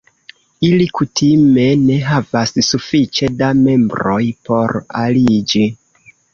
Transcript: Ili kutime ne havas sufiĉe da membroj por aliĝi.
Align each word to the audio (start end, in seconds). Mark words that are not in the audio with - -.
Ili 0.69 0.85
kutime 0.99 1.65
ne 1.83 1.99
havas 2.07 2.55
sufiĉe 2.69 3.31
da 3.43 3.53
membroj 3.63 4.21
por 4.51 4.77
aliĝi. 5.05 5.67